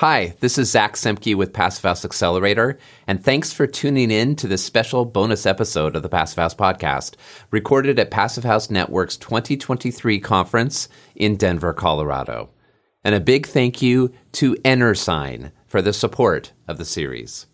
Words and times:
Hi, 0.00 0.34
this 0.40 0.58
is 0.58 0.70
Zach 0.70 0.92
Semke 0.92 1.34
with 1.34 1.54
Passive 1.54 1.84
House 1.84 2.04
Accelerator, 2.04 2.78
and 3.06 3.24
thanks 3.24 3.54
for 3.54 3.66
tuning 3.66 4.10
in 4.10 4.36
to 4.36 4.46
this 4.46 4.62
special 4.62 5.06
bonus 5.06 5.46
episode 5.46 5.96
of 5.96 6.02
the 6.02 6.10
Passive 6.10 6.36
House 6.36 6.54
podcast, 6.54 7.14
recorded 7.50 7.98
at 7.98 8.10
Passive 8.10 8.44
House 8.44 8.68
Network's 8.68 9.16
2023 9.16 10.20
conference 10.20 10.90
in 11.14 11.36
Denver, 11.36 11.72
Colorado. 11.72 12.50
And 13.04 13.14
a 13.14 13.20
big 13.20 13.46
thank 13.46 13.80
you 13.80 14.12
to 14.32 14.56
EnerSign 14.56 15.50
for 15.66 15.80
the 15.80 15.94
support 15.94 16.52
of 16.68 16.76
the 16.76 16.84
series. 16.84 17.46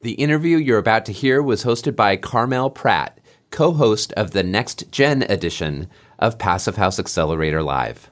The 0.00 0.12
interview 0.12 0.56
you're 0.56 0.78
about 0.78 1.04
to 1.04 1.12
hear 1.12 1.42
was 1.42 1.64
hosted 1.64 1.94
by 1.94 2.16
Carmel 2.16 2.70
Pratt, 2.70 3.20
co 3.50 3.72
host 3.72 4.14
of 4.14 4.30
the 4.30 4.42
Next 4.42 4.90
Gen 4.90 5.24
edition 5.24 5.90
of 6.18 6.38
Passive 6.38 6.76
House 6.76 6.98
Accelerator 6.98 7.62
Live. 7.62 8.10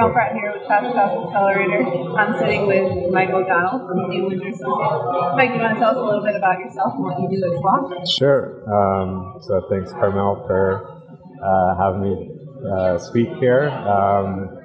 Carmel 0.00 0.14
Pratt 0.14 0.32
here 0.32 0.52
with 0.56 0.66
House 0.66 1.26
Accelerator. 1.28 1.84
I'm 2.16 2.38
sitting 2.38 2.66
with 2.66 3.12
Mike 3.12 3.28
O'Donnell 3.28 3.86
from 3.86 4.08
Steve 4.08 4.24
Winter 4.24 4.48
Associates. 4.48 5.04
Mike, 5.36 5.50
you 5.52 5.60
want 5.60 5.74
to 5.74 5.80
tell 5.80 5.90
us 5.90 5.96
a 5.96 6.00
little 6.00 6.24
bit 6.24 6.36
about 6.36 6.58
yourself 6.58 6.94
and 6.94 7.04
what 7.04 7.20
you 7.20 7.28
do 7.28 7.44
as 7.44 7.60
well? 7.60 8.06
Sure. 8.06 8.64
Um, 8.64 9.36
so 9.42 9.66
thanks, 9.68 9.92
Carmel, 9.92 10.44
for 10.46 11.04
uh, 11.44 11.76
having 11.76 12.00
me 12.00 12.30
uh, 12.72 12.98
speak 12.98 13.28
here. 13.40 13.68
Um, 13.68 14.56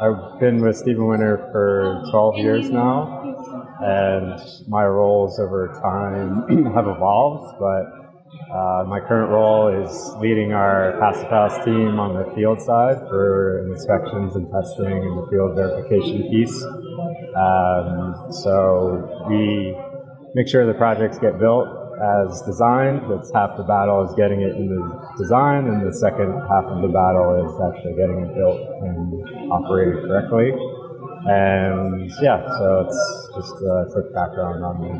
I've 0.00 0.38
been 0.38 0.62
with 0.62 0.76
Steven 0.76 1.08
Winter 1.08 1.48
for 1.50 2.04
12 2.12 2.36
years 2.38 2.70
now, 2.70 3.34
and 3.80 4.40
my 4.68 4.84
roles 4.86 5.40
over 5.40 5.76
time 5.82 6.66
have 6.74 6.86
evolved, 6.86 7.58
but 7.58 8.01
uh, 8.52 8.84
my 8.86 9.00
current 9.00 9.30
role 9.30 9.68
is 9.68 10.14
leading 10.20 10.52
our 10.52 10.92
Passive 11.00 11.30
House 11.30 11.64
team 11.64 11.98
on 11.98 12.12
the 12.12 12.28
field 12.34 12.60
side 12.60 12.98
for 13.08 13.64
inspections 13.72 14.36
and 14.36 14.44
testing 14.52 14.92
and 14.92 15.16
the 15.16 15.26
field 15.32 15.56
verification 15.56 16.28
piece. 16.28 16.62
Um, 17.32 18.12
so 18.44 19.24
we 19.28 19.72
make 20.34 20.48
sure 20.48 20.66
the 20.66 20.76
projects 20.76 21.18
get 21.18 21.38
built 21.40 21.64
as 21.96 22.42
designed. 22.42 23.08
That's 23.08 23.32
half 23.32 23.56
the 23.56 23.64
battle 23.64 24.04
is 24.04 24.12
getting 24.20 24.42
it 24.42 24.52
in 24.52 24.68
the 24.68 24.84
design, 25.16 25.66
and 25.68 25.86
the 25.88 25.94
second 25.96 26.36
half 26.44 26.68
of 26.68 26.82
the 26.82 26.92
battle 26.92 27.40
is 27.40 27.56
actually 27.56 27.96
getting 27.96 28.20
it 28.20 28.36
built 28.36 28.60
and 28.84 29.16
operated 29.48 30.04
correctly. 30.04 30.52
And 31.24 32.10
yeah, 32.20 32.44
so 32.58 32.84
it's 32.84 33.00
just 33.32 33.56
a 33.64 33.88
quick 33.92 34.12
background 34.12 34.64
on 34.64 34.76
me. 34.82 34.92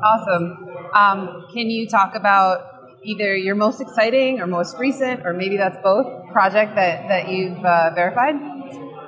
Awesome. 0.00 0.64
Um, 0.94 1.44
can 1.52 1.68
you 1.68 1.86
talk 1.86 2.14
about 2.14 2.75
either 3.06 3.36
your 3.36 3.54
most 3.54 3.80
exciting 3.80 4.40
or 4.40 4.46
most 4.46 4.76
recent, 4.78 5.24
or 5.24 5.32
maybe 5.32 5.56
that's 5.56 5.78
both, 5.82 6.26
project 6.32 6.74
that, 6.74 7.08
that 7.08 7.28
you've 7.28 7.64
uh, 7.64 7.90
verified? 7.94 8.34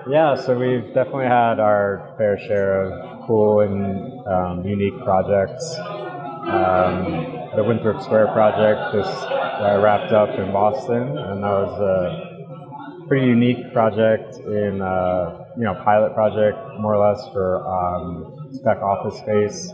Yeah, 0.08 0.36
so 0.36 0.56
we've 0.56 0.86
definitely 0.94 1.26
had 1.26 1.60
our 1.60 2.14
fair 2.16 2.38
share 2.38 2.84
of 2.84 3.26
cool 3.26 3.60
and 3.60 4.26
um, 4.26 4.64
unique 4.64 4.98
projects. 5.04 5.76
Um, 5.78 7.50
the 7.56 7.64
Winthrop 7.64 8.00
Square 8.00 8.28
project 8.28 8.94
just 8.94 9.26
uh, 9.26 9.80
wrapped 9.82 10.12
up 10.12 10.30
in 10.38 10.52
Boston, 10.52 11.18
and 11.18 11.42
that 11.42 11.50
was 11.50 11.80
a 11.80 13.06
pretty 13.08 13.26
unique 13.26 13.72
project 13.72 14.36
in 14.36 14.80
uh, 14.80 15.44
you 15.56 15.64
know 15.64 15.74
pilot 15.84 16.14
project 16.14 16.56
more 16.80 16.94
or 16.94 17.08
less 17.08 17.28
for 17.32 17.66
um, 17.66 18.48
spec 18.52 18.78
office 18.78 19.18
space. 19.18 19.72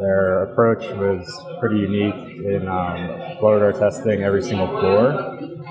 Their 0.00 0.44
approach 0.44 0.84
was 0.96 1.28
pretty 1.60 1.78
unique 1.78 2.44
in 2.44 2.68
um, 2.68 3.36
door 3.40 3.72
testing 3.72 4.22
every 4.22 4.42
single 4.42 4.68
floor. 4.68 5.12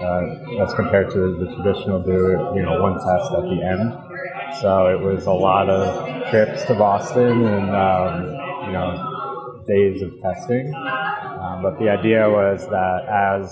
Uh, 0.01 0.63
as 0.63 0.73
compared 0.73 1.11
to 1.11 1.37
the 1.37 1.53
traditional 1.55 2.01
do 2.01 2.51
you 2.55 2.63
know 2.63 2.81
one 2.81 2.93
test 2.93 3.31
at 3.33 3.43
the 3.43 3.61
end. 3.61 3.93
So 4.61 4.87
it 4.87 4.99
was 4.99 5.25
a 5.25 5.31
lot 5.31 5.69
of 5.69 6.29
trips 6.31 6.65
to 6.65 6.73
Boston 6.73 7.45
and 7.45 7.69
um, 7.69 8.23
you 8.65 8.71
know 8.73 9.63
days 9.67 10.01
of 10.01 10.19
testing. 10.21 10.73
Um, 10.75 11.61
but 11.61 11.77
the 11.79 11.89
idea 11.89 12.29
was 12.29 12.67
that 12.67 13.05
as 13.07 13.51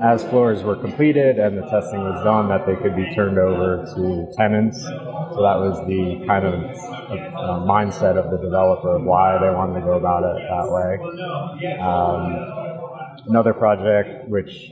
as 0.00 0.22
floors 0.24 0.62
were 0.62 0.76
completed 0.76 1.38
and 1.38 1.56
the 1.56 1.62
testing 1.62 2.00
was 2.00 2.22
done, 2.22 2.48
that 2.48 2.66
they 2.66 2.76
could 2.76 2.94
be 2.94 3.08
turned 3.14 3.38
over 3.38 3.84
to 3.94 4.32
tenants. 4.36 4.82
So 4.82 5.42
that 5.42 5.56
was 5.56 5.78
the 5.86 6.24
kind 6.26 6.44
of 6.44 6.54
uh, 6.54 7.64
mindset 7.64 8.16
of 8.16 8.30
the 8.30 8.38
developer 8.38 8.96
of 8.96 9.04
why 9.04 9.38
they 9.38 9.50
wanted 9.50 9.80
to 9.80 9.86
go 9.86 9.92
about 9.92 10.24
it 10.24 10.42
that 10.48 10.68
way. 10.68 11.78
Um, 11.80 13.26
another 13.28 13.54
project 13.54 14.28
which 14.28 14.70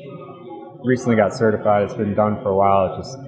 recently 0.84 1.16
got 1.16 1.34
certified, 1.34 1.84
it's 1.84 1.94
been 1.94 2.14
done 2.14 2.36
for 2.42 2.50
a 2.50 2.56
while, 2.56 2.94
it 2.94 2.96
just 2.98 3.18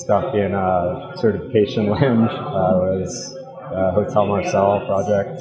stuck 0.00 0.34
in 0.34 0.52
a 0.52 1.12
certification 1.16 1.90
limbo, 1.90 2.26
uh, 2.26 2.98
was 2.98 3.38
Hotel 3.94 4.26
Marcel 4.26 4.84
project, 4.86 5.40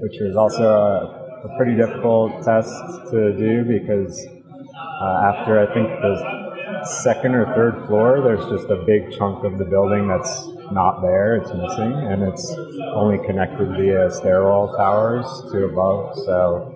which 0.00 0.16
was 0.20 0.36
also 0.36 0.64
a, 0.64 1.48
a 1.48 1.56
pretty 1.56 1.74
difficult 1.74 2.44
test 2.44 2.70
to 3.10 3.32
do 3.36 3.64
because 3.64 4.26
uh, 5.00 5.32
after 5.32 5.58
I 5.58 5.72
think 5.72 5.88
the 6.00 6.84
second 7.02 7.34
or 7.34 7.46
third 7.54 7.86
floor, 7.86 8.20
there's 8.22 8.44
just 8.50 8.70
a 8.70 8.76
big 8.84 9.12
chunk 9.16 9.44
of 9.44 9.58
the 9.58 9.64
building 9.64 10.08
that's 10.08 10.48
not 10.72 11.00
there, 11.00 11.36
it's 11.36 11.52
missing, 11.52 11.92
and 11.92 12.22
it's 12.22 12.50
only 12.94 13.24
connected 13.26 13.68
via 13.76 14.10
stairwell 14.10 14.74
towers 14.76 15.26
to 15.52 15.64
above. 15.64 16.16
So, 16.16 16.74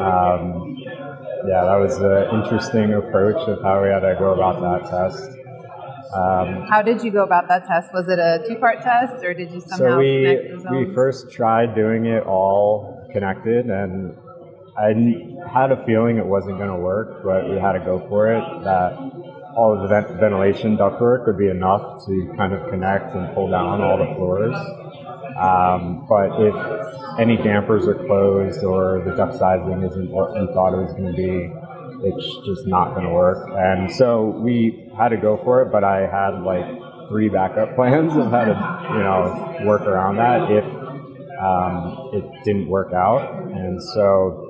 um, 0.00 0.76
yeah, 1.46 1.64
that 1.64 1.76
was 1.76 1.96
an 1.98 2.40
interesting 2.40 2.94
approach 2.94 3.48
of 3.48 3.62
how 3.62 3.82
we 3.82 3.88
had 3.88 4.00
to 4.00 4.16
go 4.18 4.34
about 4.34 4.60
that 4.60 4.90
test. 4.90 5.40
Um, 6.12 6.66
how 6.68 6.82
did 6.82 7.04
you 7.04 7.12
go 7.12 7.22
about 7.22 7.46
that 7.48 7.66
test? 7.66 7.94
Was 7.94 8.08
it 8.08 8.18
a 8.18 8.42
two-part 8.46 8.82
test, 8.82 9.22
or 9.24 9.32
did 9.32 9.52
you 9.52 9.60
somehow 9.60 9.92
so 9.92 9.98
we, 9.98 10.24
connect 10.24 10.50
the 10.50 10.60
zones? 10.60 10.88
we 10.88 10.94
first 10.94 11.30
tried 11.30 11.74
doing 11.74 12.06
it 12.06 12.24
all 12.24 13.08
connected, 13.12 13.66
and 13.70 14.16
I 14.78 14.94
had 15.52 15.72
a 15.72 15.84
feeling 15.84 16.18
it 16.18 16.26
wasn't 16.26 16.58
going 16.58 16.70
to 16.70 16.76
work, 16.76 17.22
but 17.24 17.48
we 17.50 17.58
had 17.58 17.72
to 17.72 17.80
go 17.80 18.06
for 18.08 18.32
it. 18.32 18.64
That 18.64 18.92
all 19.54 19.74
of 19.74 19.82
the 19.82 19.88
vent- 19.88 20.20
ventilation 20.20 20.76
ductwork 20.76 21.26
would 21.26 21.38
be 21.38 21.48
enough 21.48 22.04
to 22.06 22.34
kind 22.36 22.52
of 22.52 22.70
connect 22.70 23.14
and 23.14 23.34
pull 23.34 23.50
down 23.50 23.80
all 23.80 23.98
the 23.98 24.14
floors. 24.14 24.54
Um, 25.36 26.06
but 26.08 26.40
if 26.40 27.18
any 27.18 27.36
dampers 27.36 27.86
are 27.86 27.94
closed 27.94 28.62
or 28.64 29.02
the 29.04 29.14
duct 29.16 29.38
sizing 29.38 29.82
isn't 29.82 30.10
what 30.10 30.32
we 30.32 30.46
thought 30.54 30.74
it 30.74 30.82
was 30.82 30.92
going 30.92 31.10
to 31.10 31.16
be, 31.16 31.52
it's 32.06 32.46
just 32.46 32.66
not 32.66 32.94
going 32.94 33.06
to 33.06 33.12
work. 33.12 33.48
And 33.52 33.90
so 33.92 34.28
we 34.28 34.88
had 34.96 35.08
to 35.08 35.16
go 35.16 35.36
for 35.44 35.62
it, 35.62 35.72
but 35.72 35.84
I 35.84 36.06
had 36.06 36.42
like 36.42 36.64
three 37.08 37.28
backup 37.28 37.74
plans 37.76 38.16
of 38.16 38.30
how 38.30 38.44
to, 38.44 38.94
you 38.94 39.02
know, 39.02 39.66
work 39.66 39.82
around 39.82 40.16
that 40.16 40.50
if 40.50 40.64
um, 41.40 42.10
it 42.12 42.24
didn't 42.44 42.68
work 42.68 42.92
out. 42.92 43.42
And 43.52 43.82
so 43.82 44.49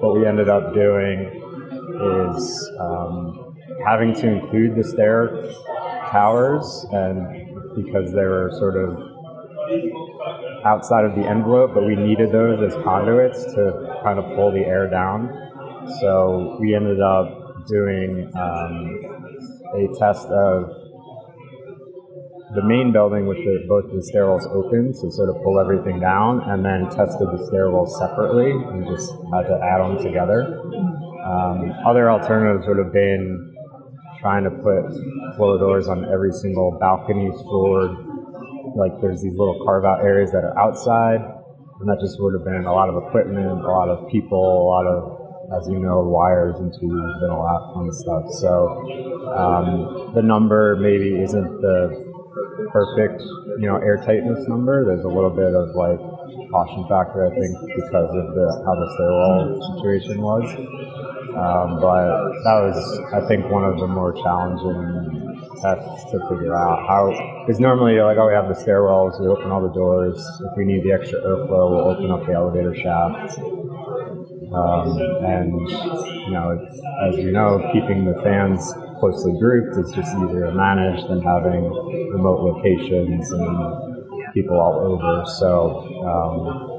what 0.00 0.14
we 0.18 0.26
ended 0.26 0.48
up 0.48 0.74
doing 0.74 1.42
is 1.96 2.70
um, 2.80 3.56
having 3.86 4.14
to 4.14 4.28
include 4.28 4.76
the 4.76 4.84
stair 4.84 5.28
towers, 6.10 6.86
and 6.92 7.74
because 7.74 8.12
they 8.12 8.24
were 8.24 8.50
sort 8.58 8.76
of 8.76 8.98
outside 10.64 11.04
of 11.04 11.14
the 11.14 11.26
envelope, 11.26 11.72
but 11.74 11.84
we 11.84 11.94
needed 11.94 12.32
those 12.32 12.60
as 12.62 12.74
conduits 12.82 13.44
to 13.54 13.98
kind 14.02 14.18
of 14.18 14.24
pull 14.36 14.50
the 14.52 14.64
air 14.66 14.88
down. 14.88 15.30
So 16.00 16.56
we 16.60 16.74
ended 16.74 17.00
up 17.00 17.66
doing 17.66 18.30
um, 18.36 18.98
a 19.74 19.88
test 19.98 20.26
of 20.26 20.70
the 22.56 22.64
main 22.64 22.90
building 22.90 23.28
with 23.28 23.36
the, 23.38 23.62
both 23.68 23.92
the 23.92 24.00
stairwells 24.00 24.48
open 24.50 24.96
to 24.96 25.12
sort 25.12 25.28
of 25.28 25.36
pull 25.44 25.60
everything 25.60 26.00
down, 26.00 26.40
and 26.48 26.64
then 26.64 26.88
tested 26.88 27.28
the 27.28 27.40
stairwells 27.52 27.92
separately 28.00 28.50
and 28.50 28.88
just 28.88 29.12
had 29.30 29.44
to 29.46 29.60
add 29.60 29.84
them 29.84 30.00
together. 30.00 30.56
Um, 31.22 31.70
other 31.86 32.10
alternatives 32.10 32.66
would 32.66 32.78
have 32.78 32.92
been 32.92 33.54
trying 34.20 34.44
to 34.44 34.50
put 34.50 34.88
blower 35.36 35.58
doors 35.58 35.88
on 35.88 36.04
every 36.10 36.32
single 36.32 36.78
balcony 36.80 37.30
floor. 37.44 37.92
Like 38.74 39.00
there's 39.00 39.22
these 39.22 39.36
little 39.36 39.62
carve 39.64 39.84
out 39.84 40.00
areas 40.00 40.32
that 40.32 40.44
are 40.44 40.56
outside, 40.58 41.20
and 41.80 41.88
that 41.88 42.00
just 42.00 42.16
would 42.20 42.34
have 42.34 42.44
been 42.44 42.64
a 42.64 42.72
lot 42.72 42.88
of 42.88 42.96
equipment, 42.96 43.46
a 43.46 43.68
lot 43.68 43.88
of 43.88 44.08
people, 44.08 44.40
a 44.40 44.66
lot 44.70 44.86
of, 44.86 45.60
as 45.60 45.68
you 45.68 45.78
know, 45.78 46.02
wires 46.02 46.56
the 46.56 47.26
lot 47.28 47.76
and 47.76 47.94
stuff. 47.94 48.24
So 48.40 48.86
um, 49.34 50.12
the 50.14 50.22
number 50.22 50.76
maybe 50.76 51.20
isn't 51.20 51.60
the 51.60 52.05
perfect, 52.72 53.22
you 53.58 53.66
know, 53.66 53.78
airtightness 53.80 54.48
number. 54.48 54.84
There's 54.84 55.04
a 55.04 55.08
little 55.08 55.30
bit 55.30 55.54
of 55.54 55.74
like 55.74 56.00
caution 56.50 56.84
factor, 56.88 57.26
I 57.26 57.30
think, 57.32 57.52
because 57.76 58.10
of 58.12 58.34
the 58.34 58.46
how 58.64 58.74
the 58.76 58.88
stairwell 58.96 59.40
situation 59.76 60.20
was. 60.20 60.44
Um, 61.36 61.80
but 61.80 62.08
that 62.44 62.58
was, 62.64 62.76
I 63.12 63.20
think, 63.28 63.50
one 63.50 63.64
of 63.64 63.78
the 63.78 63.86
more 63.86 64.12
challenging 64.24 65.36
tests 65.60 66.10
to 66.12 66.18
figure 66.28 66.56
out 66.56 66.86
how. 66.88 67.12
Because 67.44 67.60
normally 67.60 67.94
you're 67.94 68.06
like, 68.06 68.16
oh, 68.18 68.28
we 68.28 68.34
have 68.34 68.48
the 68.48 68.56
stairwells, 68.56 69.20
we 69.20 69.28
open 69.28 69.50
all 69.50 69.60
the 69.60 69.74
doors. 69.74 70.16
If 70.40 70.56
we 70.56 70.64
need 70.64 70.84
the 70.84 70.92
extra 70.92 71.20
airflow, 71.20 71.70
we'll 71.70 71.88
open 71.92 72.10
up 72.10 72.26
the 72.26 72.32
elevator 72.32 72.74
shaft. 72.74 73.38
Um, 74.46 74.96
and 75.24 75.52
you 75.52 76.30
know, 76.32 76.56
as 77.04 77.16
you 77.18 77.32
know, 77.32 77.60
keeping 77.72 78.04
the 78.04 78.14
fans 78.22 78.72
closely 78.98 79.36
grouped 79.38 79.76
is 79.76 79.92
just 79.92 80.08
easier 80.16 80.46
to 80.46 80.54
manage 80.54 81.06
than 81.08 81.20
having 81.20 81.68
remote 82.12 82.40
locations 82.40 83.30
and 83.32 84.34
people 84.34 84.60
all 84.60 84.78
over. 84.80 85.24
So, 85.38 85.80
um, 86.04 86.76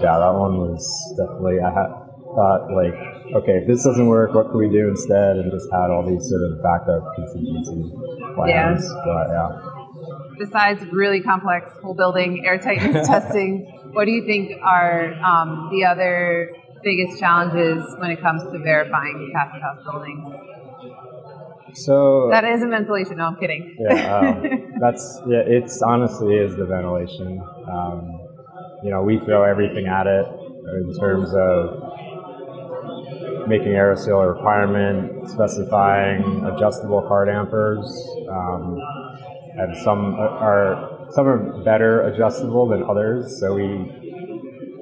yeah, 0.00 0.18
that 0.18 0.34
one 0.34 0.58
was 0.58 0.82
definitely. 1.16 1.60
I 1.60 1.70
had 1.70 2.06
thought 2.36 2.68
like, 2.72 2.94
okay, 3.42 3.64
if 3.64 3.66
this 3.66 3.84
doesn't 3.84 4.06
work, 4.06 4.34
what 4.34 4.50
can 4.50 4.58
we 4.58 4.68
do 4.68 4.88
instead? 4.88 5.36
And 5.36 5.50
just 5.50 5.70
had 5.72 5.90
all 5.90 6.04
these 6.04 6.28
sort 6.28 6.42
of 6.42 6.62
backup 6.62 7.02
contingency 7.14 7.92
plans. 8.34 8.84
Yeah. 8.84 9.02
But 9.04 9.26
yeah. 9.32 9.48
Besides 10.38 10.84
really 10.92 11.22
complex 11.22 11.72
full 11.80 11.94
building 11.94 12.44
airtightness 12.46 13.06
testing, 13.12 13.64
what 13.92 14.04
do 14.04 14.10
you 14.10 14.26
think 14.26 14.52
are 14.62 15.14
um, 15.24 15.70
the 15.72 15.84
other 15.84 16.50
biggest 16.84 17.18
challenges 17.18 17.82
when 17.98 18.10
it 18.10 18.20
comes 18.20 18.42
to 18.52 18.58
verifying 18.58 19.32
passive 19.34 19.62
house 19.62 19.82
buildings? 19.82 20.55
So 21.74 22.28
that 22.30 22.44
is 22.44 22.62
a 22.62 22.66
ventilation. 22.68 23.18
No, 23.18 23.24
I'm 23.24 23.36
kidding. 23.36 23.76
Yeah, 23.78 24.18
um, 24.18 24.72
that's 24.80 25.20
yeah. 25.28 25.42
It's 25.46 25.82
honestly 25.82 26.36
is 26.36 26.56
the 26.56 26.66
ventilation. 26.66 27.40
Um, 27.70 28.20
you 28.82 28.90
know, 28.90 29.02
we 29.02 29.18
throw 29.18 29.42
everything 29.42 29.86
at 29.86 30.06
it 30.06 30.26
in 30.26 30.94
terms 30.98 31.32
of 31.34 31.82
making 33.48 33.72
Aeroseal 33.72 34.22
a 34.22 34.32
requirement, 34.32 35.28
specifying 35.30 36.44
adjustable 36.44 37.02
card 37.02 37.28
dampers, 37.28 37.86
um, 38.28 38.80
and 39.58 39.76
some 39.78 40.14
are 40.16 41.08
some 41.10 41.26
are 41.26 41.62
better 41.62 42.02
adjustable 42.08 42.68
than 42.68 42.82
others. 42.82 43.38
So 43.40 43.54
we 43.54 43.66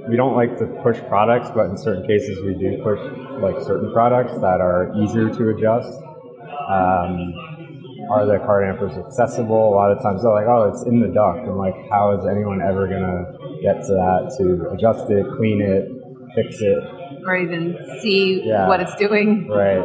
we 0.09 0.17
don't 0.17 0.35
like 0.35 0.59
to 0.59 0.67
push 0.83 0.99
products, 1.09 1.51
but 1.55 1.71
in 1.71 1.77
certain 1.77 2.07
cases 2.07 2.39
we 2.45 2.55
do 2.55 2.83
push 2.83 3.01
like 3.41 3.57
certain 3.65 3.93
products 3.93 4.35
that 4.41 4.61
are 4.61 4.93
easier 5.03 5.31
to 5.31 5.51
adjust. 5.51 5.93
Um, 6.69 7.35
are 8.11 8.27
the 8.27 8.39
card 8.45 8.65
dampers 8.65 8.97
accessible? 8.99 9.69
A 9.69 9.75
lot 9.75 9.93
of 9.93 10.03
times 10.03 10.23
they're 10.23 10.33
like, 10.33 10.47
oh, 10.47 10.69
it's 10.69 10.83
in 10.83 11.01
the 11.01 11.09
duct. 11.09 11.47
I'm 11.47 11.57
like, 11.57 11.75
how 11.91 12.19
is 12.19 12.27
anyone 12.27 12.61
ever 12.61 12.87
gonna 12.87 13.33
get 13.63 13.83
to 13.87 13.93
that 13.95 14.35
to 14.39 14.71
adjust 14.71 15.11
it, 15.11 15.27
clean 15.37 15.61
it, 15.61 15.89
fix 16.35 16.61
it, 16.61 16.79
or 17.27 17.37
even 17.37 17.77
see 18.03 18.43
yeah. 18.45 18.69
what 18.69 18.81
it's 18.81 18.95
doing? 18.97 19.49
Right. 19.49 19.83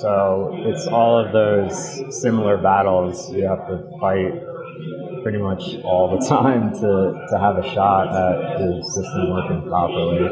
So 0.00 0.52
it's 0.66 0.86
all 0.86 1.18
of 1.18 1.32
those 1.32 2.20
similar 2.20 2.56
battles 2.56 3.32
you 3.32 3.44
have 3.44 3.66
to 3.68 3.88
fight 4.00 4.32
pretty 5.22 5.38
much 5.38 5.76
all 5.84 6.16
the 6.18 6.26
time 6.28 6.72
to, 6.72 7.26
to 7.30 7.38
have 7.38 7.58
a 7.58 7.74
shot 7.74 8.08
at 8.08 8.58
the 8.58 8.82
system 8.82 9.30
working 9.30 9.68
properly. 9.68 10.28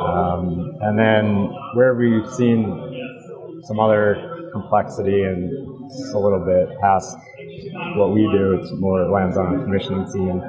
Um, 0.00 0.78
and 0.80 0.98
then 0.98 1.52
where 1.74 1.94
we've 1.94 2.30
seen 2.32 3.62
some 3.64 3.78
other 3.78 4.29
complexity 4.52 5.22
and 5.22 5.50
a 6.14 6.18
little 6.18 6.44
bit 6.44 6.78
past 6.80 7.16
what 7.96 8.12
we 8.12 8.22
do, 8.22 8.58
it's 8.60 8.72
more 8.72 9.08
lands 9.10 9.36
on 9.36 9.54
a 9.54 9.62
commissioning 9.62 10.10
team, 10.12 10.42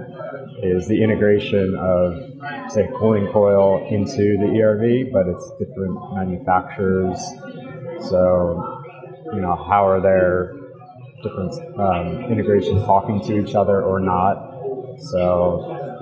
is 0.63 0.87
the 0.87 1.01
integration 1.01 1.75
of, 1.75 2.71
say, 2.71 2.87
cooling 2.97 3.27
coil 3.31 3.85
into 3.89 4.37
the 4.37 4.47
ERV, 4.47 5.11
but 5.11 5.27
it's 5.27 5.51
different 5.59 5.97
manufacturers. 6.13 7.19
So, 8.09 8.83
you 9.33 9.41
know, 9.41 9.55
how 9.55 9.87
are 9.87 10.01
their 10.01 10.61
different 11.23 11.53
um, 11.79 12.31
integrations 12.31 12.83
talking 12.83 13.21
to 13.21 13.39
each 13.39 13.55
other 13.55 13.81
or 13.81 13.99
not. 13.99 14.51
So 14.97 15.99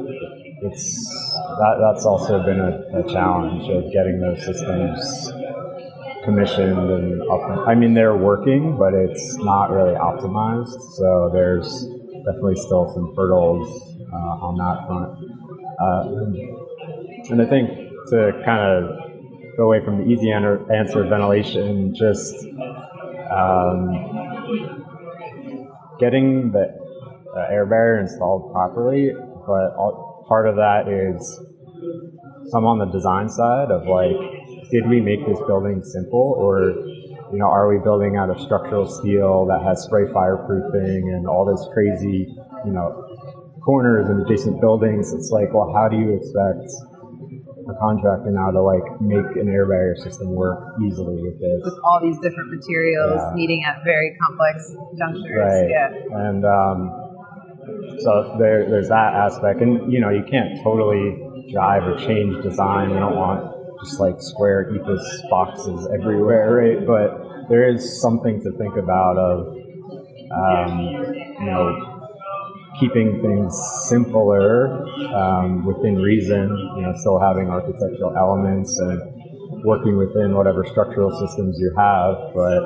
it's 0.61 1.35
that 1.59 1.77
that's 1.79 2.05
also 2.05 2.43
been 2.43 2.59
a, 2.59 2.99
a 2.99 3.13
challenge 3.13 3.69
of 3.69 3.91
getting 3.91 4.19
those 4.19 4.43
systems 4.45 5.31
commissioned 6.23 6.89
and. 6.89 7.23
I 7.67 7.75
mean, 7.75 7.93
they're 7.93 8.15
working, 8.15 8.77
but 8.77 8.93
it's 8.93 9.37
not 9.37 9.69
really 9.71 9.93
optimized. 9.93 10.79
So 10.93 11.29
there's 11.33 11.85
definitely 12.25 12.55
still 12.55 12.91
some 12.93 13.13
hurdles 13.15 13.67
uh, 14.11 14.45
on 14.45 14.57
that 14.57 14.87
front. 14.87 15.11
Uh, 15.79 17.31
and 17.31 17.41
I 17.41 17.45
think 17.45 17.69
to 18.09 18.41
kind 18.43 18.61
of 18.61 18.97
go 19.57 19.65
away 19.65 19.83
from 19.83 19.99
the 19.99 20.05
easy 20.11 20.31
answer 20.31 21.03
ventilation, 21.03 21.93
just 21.93 22.33
um, 23.29 23.93
getting 25.99 26.51
the 26.51 26.75
uh, 27.35 27.45
air 27.51 27.65
barrier 27.65 27.99
installed 27.99 28.51
properly, 28.51 29.11
but 29.45 29.75
all, 29.77 30.25
part 30.27 30.47
of 30.47 30.55
that 30.55 30.87
is 30.87 31.39
some 32.49 32.65
on 32.65 32.79
the 32.79 32.85
design 32.85 33.29
side 33.29 33.69
of 33.69 33.85
like, 33.85 34.38
did 34.71 34.87
we 34.87 35.01
make 35.01 35.25
this 35.25 35.39
building 35.47 35.81
simple 35.83 36.35
or 36.37 36.73
you 37.31 37.37
know, 37.37 37.45
are 37.45 37.69
we 37.69 37.77
building 37.83 38.17
out 38.17 38.29
of 38.29 38.39
structural 38.41 38.87
steel 38.87 39.45
that 39.45 39.61
has 39.61 39.83
spray 39.83 40.05
fireproofing 40.05 41.13
and 41.13 41.27
all 41.27 41.45
this 41.45 41.61
crazy, 41.73 42.25
you 42.65 42.71
know, 42.71 43.05
corners 43.63 44.09
and 44.09 44.25
adjacent 44.25 44.59
buildings? 44.59 45.13
It's 45.13 45.29
like, 45.29 45.53
well, 45.53 45.71
how 45.73 45.87
do 45.87 45.97
you 45.97 46.17
expect 46.17 46.65
a 47.69 47.77
contractor 47.77 48.31
now 48.31 48.49
to 48.49 48.61
like 48.61 48.81
make 48.99 49.37
an 49.37 49.47
air 49.47 49.67
barrier 49.67 49.95
system 49.95 50.33
work 50.33 50.57
easily 50.81 51.21
with 51.21 51.39
this. 51.39 51.61
With 51.63 51.77
all 51.85 52.01
these 52.01 52.17
different 52.17 52.49
materials 52.49 53.21
yeah. 53.21 53.35
meeting 53.35 53.63
at 53.63 53.83
very 53.83 54.17
complex 54.17 54.73
junctures. 54.97 55.37
Right. 55.37 55.69
Yeah. 55.69 56.29
And 56.29 56.45
um, 56.45 56.89
so 58.01 58.37
there, 58.39 58.67
there's 58.67 58.89
that 58.89 59.13
aspect. 59.13 59.61
And, 59.61 59.93
you 59.93 59.99
know, 59.99 60.09
you 60.09 60.23
can't 60.25 60.57
totally 60.63 61.13
drive 61.53 61.83
or 61.83 61.95
change 61.99 62.41
design. 62.41 62.89
You 62.89 62.97
don't 62.97 63.15
want 63.15 63.58
just 63.83 63.99
like 63.99 64.15
square 64.19 64.73
ethos 64.75 65.21
boxes 65.29 65.87
everywhere, 65.93 66.53
right? 66.53 66.85
But 66.85 67.49
there 67.49 67.67
is 67.67 68.01
something 68.01 68.41
to 68.43 68.51
think 68.57 68.75
about 68.75 69.17
of, 69.17 69.55
um, 70.31 70.79
you 71.39 71.45
know, 71.45 71.99
keeping 72.79 73.21
things 73.21 73.57
simpler 73.87 74.85
um, 75.13 75.65
within 75.65 75.95
reason, 75.95 76.49
you 76.77 76.81
know, 76.83 76.93
still 76.97 77.19
having 77.19 77.49
architectural 77.49 78.15
elements 78.15 78.77
and 78.79 79.63
working 79.65 79.97
within 79.97 80.35
whatever 80.35 80.65
structural 80.65 81.11
systems 81.19 81.57
you 81.59 81.73
have, 81.75 82.15
but 82.33 82.63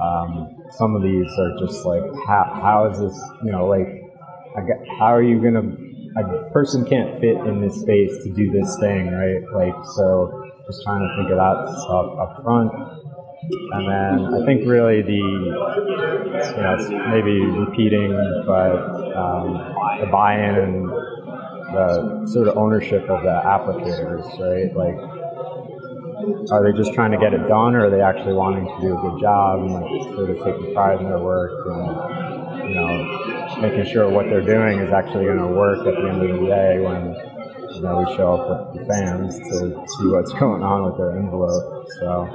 um, 0.00 0.56
some 0.70 0.94
of 0.94 1.02
these 1.02 1.30
are 1.38 1.58
just 1.58 1.84
like, 1.84 2.02
how, 2.26 2.58
how 2.62 2.90
is 2.90 2.98
this, 2.98 3.30
you 3.44 3.52
know, 3.52 3.66
like, 3.66 4.02
how 4.98 5.12
are 5.12 5.22
you 5.22 5.40
going 5.40 5.54
to, 5.54 5.85
a 6.18 6.50
person 6.50 6.84
can't 6.86 7.20
fit 7.20 7.36
in 7.36 7.60
this 7.60 7.80
space 7.80 8.22
to 8.24 8.32
do 8.32 8.50
this 8.50 8.78
thing, 8.78 9.12
right? 9.12 9.42
Like, 9.52 9.84
so 9.94 10.50
just 10.66 10.82
trying 10.82 11.02
to 11.02 11.14
think 11.16 11.30
of 11.30 11.36
that 11.36 11.82
stuff 11.82 12.18
up 12.18 12.42
front. 12.42 12.72
And 13.72 13.88
then 13.88 14.34
I 14.34 14.44
think 14.44 14.66
really 14.66 15.02
the, 15.02 15.12
you 15.12 16.62
know, 16.62 16.76
maybe 17.10 17.40
repeating, 17.44 18.10
but 18.46 19.14
um, 19.14 20.00
the 20.00 20.06
buy-in 20.10 20.56
and 20.56 20.88
the 20.88 22.26
sort 22.32 22.48
of 22.48 22.56
ownership 22.56 23.02
of 23.08 23.22
the 23.22 23.42
applicators, 23.44 24.24
right? 24.40 24.74
Like, 24.74 25.15
are 26.50 26.62
they 26.64 26.76
just 26.76 26.92
trying 26.94 27.12
to 27.12 27.18
get 27.18 27.32
it 27.32 27.46
done, 27.48 27.74
or 27.74 27.86
are 27.86 27.90
they 27.90 28.00
actually 28.00 28.34
wanting 28.34 28.66
to 28.66 28.76
do 28.80 28.96
a 28.96 29.00
good 29.00 29.20
job 29.20 29.60
and 29.62 30.14
sort 30.14 30.30
of 30.30 30.36
taking 30.42 30.74
pride 30.74 31.00
in 31.00 31.06
their 31.06 31.18
work 31.18 31.52
and 31.66 32.68
you 32.68 32.74
know 32.74 33.58
making 33.60 33.86
sure 33.92 34.08
what 34.08 34.26
they're 34.26 34.44
doing 34.44 34.80
is 34.80 34.92
actually 34.92 35.24
going 35.24 35.38
to 35.38 35.46
work 35.46 35.78
at 35.86 35.94
the 35.94 36.08
end 36.08 36.22
of 36.22 36.40
the 36.40 36.46
day 36.46 36.80
when 36.80 37.14
you 37.74 37.82
know 37.82 37.98
we 37.98 38.16
show 38.16 38.34
up 38.34 38.74
with 38.74 38.80
the 38.80 38.86
fans 38.86 39.38
to 39.38 39.70
see 39.70 40.06
what's 40.08 40.32
going 40.34 40.62
on 40.62 40.84
with 40.86 40.96
their 40.98 41.16
envelope. 41.16 41.86
So, 42.00 42.26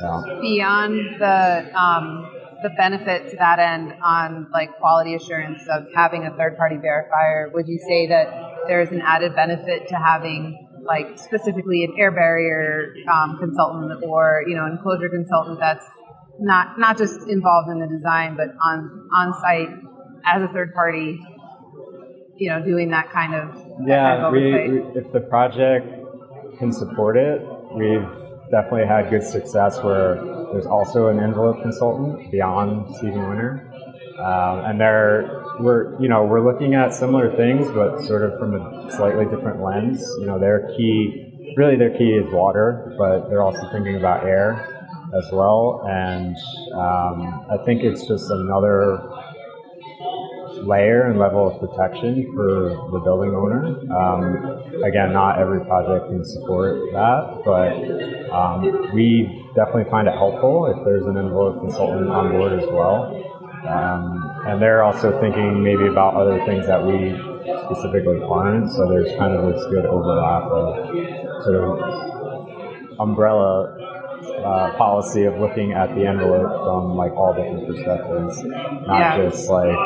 yeah. 0.00 0.40
beyond 0.40 1.20
the 1.20 1.78
um 1.78 2.30
the 2.62 2.70
benefit 2.70 3.30
to 3.30 3.36
that 3.36 3.58
end 3.58 3.94
on 4.02 4.48
like 4.52 4.76
quality 4.78 5.14
assurance 5.14 5.62
of 5.68 5.86
having 5.94 6.26
a 6.26 6.36
third 6.36 6.56
party 6.56 6.74
verifier 6.76 7.52
would 7.52 7.68
you 7.68 7.78
say 7.78 8.08
that 8.08 8.66
there's 8.66 8.90
an 8.90 9.00
added 9.00 9.34
benefit 9.36 9.86
to 9.88 9.94
having 9.94 10.67
like 10.88 11.18
specifically 11.18 11.84
an 11.84 11.94
air 11.98 12.10
barrier 12.10 12.94
um, 13.12 13.36
consultant 13.38 14.02
or 14.02 14.42
you 14.48 14.56
know 14.56 14.66
enclosure 14.66 15.08
consultant 15.08 15.60
that's 15.60 15.86
not 16.40 16.78
not 16.78 16.96
just 16.96 17.28
involved 17.28 17.68
in 17.70 17.78
the 17.78 17.86
design 17.86 18.36
but 18.36 18.48
on 18.64 19.08
on 19.14 19.32
site 19.40 19.68
as 20.24 20.42
a 20.42 20.48
third 20.48 20.72
party 20.74 21.20
you 22.36 22.48
know 22.48 22.64
doing 22.64 22.90
that 22.90 23.10
kind 23.12 23.34
of 23.34 23.54
yeah 23.86 24.16
kind 24.16 24.24
of 24.24 24.32
we, 24.32 24.52
we, 24.52 24.78
if 24.98 25.12
the 25.12 25.20
project 25.20 25.86
can 26.58 26.72
support 26.72 27.16
it 27.16 27.40
we've 27.74 28.08
definitely 28.50 28.86
had 28.86 29.10
good 29.10 29.22
success 29.22 29.82
where 29.82 30.14
there's 30.52 30.66
also 30.66 31.08
an 31.08 31.20
envelope 31.20 31.60
consultant 31.62 32.30
beyond 32.30 32.94
Steven 32.96 33.28
Winter. 33.28 33.67
Um, 34.18 34.64
and 34.66 34.80
they're 34.80 35.44
we're 35.60 36.00
you 36.00 36.08
know 36.08 36.24
we're 36.24 36.44
looking 36.44 36.74
at 36.74 36.92
similar 36.94 37.34
things, 37.36 37.68
but 37.70 38.00
sort 38.02 38.22
of 38.22 38.38
from 38.38 38.54
a 38.54 38.90
slightly 38.96 39.24
different 39.26 39.62
lens. 39.62 40.02
You 40.20 40.26
know, 40.26 40.38
their 40.38 40.68
key, 40.76 41.54
really 41.56 41.76
their 41.76 41.96
key 41.96 42.10
is 42.12 42.32
water, 42.32 42.94
but 42.98 43.28
they're 43.28 43.42
also 43.42 43.62
thinking 43.72 43.96
about 43.96 44.24
air. 44.24 44.74
as 45.14 45.24
well. 45.32 45.82
And 45.88 46.36
um, 46.74 47.46
I 47.50 47.56
think 47.64 47.82
it's 47.82 48.06
just 48.06 48.28
another 48.30 49.00
layer 50.64 51.08
and 51.08 51.18
level 51.18 51.46
of 51.48 51.60
protection 51.60 52.30
for 52.34 52.90
the 52.92 52.98
building 53.00 53.34
owner. 53.34 53.78
Um, 53.94 54.82
again, 54.82 55.12
not 55.12 55.38
every 55.38 55.64
project 55.64 56.08
can 56.10 56.24
support 56.24 56.76
that, 56.92 57.42
but 57.44 57.72
um, 58.34 58.92
we 58.92 59.46
definitely 59.54 59.88
find 59.90 60.08
it 60.08 60.14
helpful 60.14 60.66
if 60.66 60.84
there's 60.84 61.06
an 61.06 61.16
envelope 61.16 61.60
consultant 61.60 62.08
on 62.10 62.32
board 62.32 62.52
as 62.52 62.68
well. 62.70 63.14
Um, 63.66 64.42
and 64.46 64.62
they're 64.62 64.82
also 64.82 65.18
thinking 65.20 65.62
maybe 65.62 65.86
about 65.86 66.14
other 66.14 66.38
things 66.46 66.66
that 66.66 66.84
we 66.84 67.16
specifically 67.66 68.20
aren't, 68.22 68.70
so 68.70 68.88
there's 68.88 69.10
kind 69.18 69.34
of 69.34 69.52
this 69.52 69.64
good 69.66 69.84
overlap 69.86 70.44
of 70.44 71.44
sort 71.44 71.56
of 71.56 73.00
umbrella 73.00 73.74
uh, 74.44 74.76
policy 74.76 75.24
of 75.24 75.38
looking 75.38 75.72
at 75.72 75.94
the 75.94 76.06
envelope 76.06 76.64
from 76.64 76.96
like 76.96 77.12
all 77.12 77.32
different 77.34 77.66
perspectives, 77.66 78.42
not 78.44 78.98
Yeah. 78.98 79.16
just 79.30 79.48
like 79.48 79.76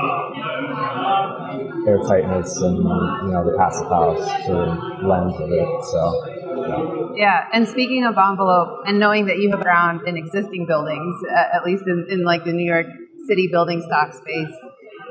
airtightness 1.87 2.62
and 2.62 2.79
you 2.79 3.33
know 3.33 3.45
the 3.45 3.57
passive 3.59 3.88
house 3.88 4.25
sort 4.47 4.69
of 4.69 5.02
lens 5.02 5.35
of 5.41 5.50
it. 5.50 5.85
So 5.85 7.12
Yeah, 7.17 7.45
and 7.52 7.69
speaking 7.69 8.05
of 8.05 8.17
envelope, 8.17 8.85
and 8.87 8.99
knowing 8.99 9.26
that 9.26 9.38
you 9.38 9.50
have 9.50 9.61
ground 9.61 10.02
in 10.07 10.17
existing 10.17 10.67
buildings, 10.67 11.14
uh, 11.31 11.57
at 11.57 11.64
least 11.64 11.85
in, 11.87 12.07
in 12.09 12.25
like 12.25 12.45
the 12.45 12.52
New 12.52 12.64
York 12.64 12.87
City 13.26 13.49
building 13.50 13.83
stock 13.87 14.12
space, 14.14 14.52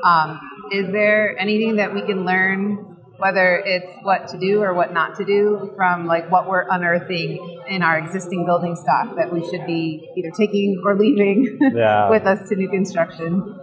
um, 0.03 0.39
is 0.71 0.91
there 0.91 1.37
anything 1.39 1.75
that 1.77 1.93
we 1.93 2.01
can 2.01 2.25
learn, 2.25 2.97
whether 3.17 3.61
it's 3.65 3.89
what 4.03 4.27
to 4.29 4.37
do 4.39 4.61
or 4.61 4.73
what 4.73 4.93
not 4.93 5.15
to 5.17 5.25
do, 5.25 5.71
from 5.75 6.07
like 6.07 6.29
what 6.31 6.49
we're 6.49 6.65
unearthing 6.69 7.37
in 7.69 7.83
our 7.83 7.97
existing 7.97 8.45
building 8.45 8.75
stock 8.75 9.15
that 9.15 9.31
we 9.31 9.41
should 9.49 9.65
be 9.65 10.07
either 10.17 10.31
taking 10.35 10.81
or 10.85 10.95
leaving 10.97 11.57
Yeah. 11.73 12.09
with 12.09 12.25
us 12.25 12.49
to 12.49 12.55
new 12.55 12.69
construction? 12.69 13.57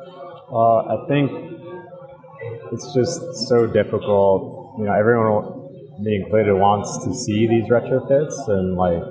Well, 0.51 0.87
I 0.89 1.09
think 1.09 1.31
it's 2.73 2.93
just 2.95 3.21
so 3.49 3.67
difficult. 3.67 4.77
You 4.79 4.85
know, 4.85 4.93
everyone, 4.93 5.69
me 6.01 6.17
included, 6.25 6.55
wants 6.55 7.05
to 7.05 7.13
see 7.13 7.47
these 7.49 7.65
retrofits 7.69 8.49
and 8.49 8.77
like 8.77 9.03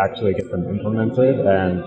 actually 0.00 0.34
get 0.34 0.50
them 0.50 0.64
implemented. 0.68 1.40
And 1.40 1.82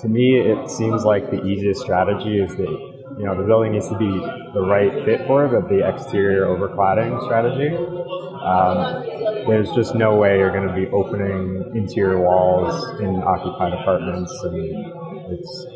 to 0.00 0.08
me, 0.08 0.38
it 0.38 0.70
seems 0.70 1.04
like 1.04 1.30
the 1.30 1.44
easiest 1.44 1.82
strategy 1.82 2.38
is 2.40 2.54
that 2.56 2.90
you 3.18 3.26
know 3.26 3.36
the 3.36 3.44
building 3.44 3.72
needs 3.72 3.88
to 3.88 3.98
be 3.98 4.10
the 4.54 4.62
right 4.62 5.04
fit 5.04 5.26
for 5.26 5.44
it, 5.44 5.50
but 5.50 5.68
the 5.68 5.86
exterior 5.86 6.46
overcladding 6.46 7.22
strategy. 7.24 7.68
Um, 8.40 9.46
there's 9.46 9.70
just 9.72 9.94
no 9.94 10.16
way 10.16 10.38
you're 10.38 10.52
going 10.52 10.68
to 10.68 10.74
be 10.74 10.86
opening 10.88 11.72
interior 11.74 12.20
walls 12.20 13.00
in 13.00 13.22
occupied 13.22 13.74
apartments, 13.74 14.32
and 14.44 15.32
it's 15.32 15.66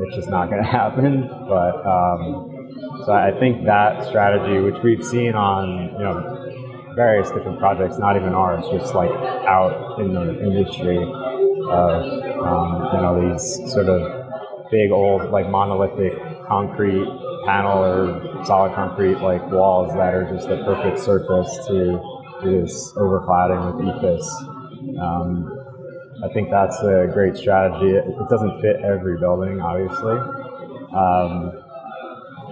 it's 0.00 0.16
just 0.16 0.28
not 0.28 0.50
going 0.50 0.62
to 0.64 0.68
happen. 0.68 1.28
But 1.48 1.86
um, 1.86 3.02
so 3.06 3.12
I 3.12 3.32
think 3.38 3.64
that 3.64 4.04
strategy, 4.08 4.60
which 4.60 4.82
we've 4.82 5.04
seen 5.04 5.34
on 5.34 5.92
you 5.96 6.04
know 6.04 6.92
various 6.94 7.30
different 7.30 7.58
projects, 7.58 7.98
not 7.98 8.16
even 8.16 8.34
ours, 8.34 8.64
just 8.70 8.94
like 8.94 9.10
out 9.10 9.98
in 10.00 10.12
the 10.12 10.42
industry 10.42 10.98
of 11.70 12.04
um, 12.42 12.88
you 12.92 13.00
know 13.00 13.32
these 13.32 13.72
sort 13.72 13.88
of 13.88 14.70
big 14.70 14.90
old 14.90 15.30
like 15.30 15.48
monolithic 15.48 16.12
concrete 16.46 17.06
panel 17.46 17.84
or 17.84 18.44
solid 18.44 18.74
concrete 18.74 19.16
like 19.16 19.44
walls 19.50 19.92
that 19.94 20.14
are 20.14 20.24
just 20.32 20.48
the 20.48 20.56
perfect 20.64 20.98
surface 20.98 21.66
to 21.66 22.00
do 22.42 22.62
this 22.62 22.92
overcladding 22.92 23.76
with 23.76 23.86
EIFS. 23.86 24.26
Um, 24.98 25.64
I 26.22 26.32
think 26.32 26.50
that's 26.50 26.78
a 26.80 27.10
great 27.12 27.36
strategy. 27.36 27.90
It, 27.90 28.04
it 28.06 28.28
doesn't 28.30 28.60
fit 28.60 28.76
every 28.84 29.18
building, 29.18 29.60
obviously. 29.60 30.16
Um, 30.94 31.52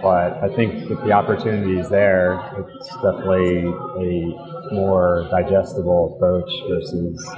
but 0.01 0.43
I 0.43 0.53
think 0.53 0.91
if 0.91 0.99
the 1.03 1.13
opportunity 1.13 1.79
is 1.79 1.89
there, 1.89 2.33
it's 2.57 2.87
definitely 2.95 3.65
a 3.65 4.52
more 4.71 5.27
digestible 5.31 6.15
approach 6.15 6.49
versus 6.69 7.29